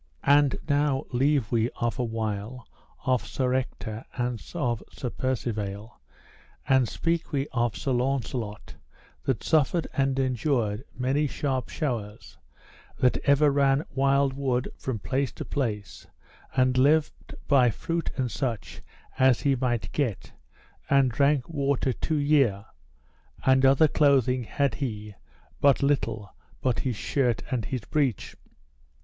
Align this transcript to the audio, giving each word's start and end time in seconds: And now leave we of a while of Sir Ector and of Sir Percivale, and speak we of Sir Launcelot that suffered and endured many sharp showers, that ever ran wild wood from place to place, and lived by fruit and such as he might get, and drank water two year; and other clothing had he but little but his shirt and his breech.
And 0.25 0.57
now 0.67 1.03
leave 1.11 1.51
we 1.51 1.69
of 1.75 1.99
a 1.99 2.03
while 2.03 2.67
of 3.05 3.23
Sir 3.23 3.53
Ector 3.53 4.03
and 4.15 4.41
of 4.55 4.81
Sir 4.91 5.11
Percivale, 5.11 6.01
and 6.67 6.87
speak 6.89 7.31
we 7.31 7.47
of 7.51 7.77
Sir 7.77 7.91
Launcelot 7.91 8.73
that 9.25 9.43
suffered 9.43 9.85
and 9.93 10.17
endured 10.17 10.83
many 10.97 11.27
sharp 11.27 11.69
showers, 11.69 12.39
that 12.97 13.17
ever 13.25 13.51
ran 13.51 13.85
wild 13.91 14.33
wood 14.33 14.71
from 14.75 14.97
place 14.97 15.31
to 15.33 15.45
place, 15.45 16.07
and 16.55 16.79
lived 16.79 17.35
by 17.47 17.69
fruit 17.69 18.09
and 18.17 18.31
such 18.31 18.81
as 19.19 19.41
he 19.41 19.55
might 19.55 19.91
get, 19.91 20.31
and 20.89 21.11
drank 21.11 21.47
water 21.47 21.93
two 21.93 22.15
year; 22.17 22.65
and 23.45 23.67
other 23.67 23.87
clothing 23.87 24.45
had 24.45 24.73
he 24.73 25.13
but 25.59 25.83
little 25.83 26.33
but 26.59 26.79
his 26.79 26.95
shirt 26.95 27.43
and 27.51 27.65
his 27.65 27.81
breech. 27.81 28.35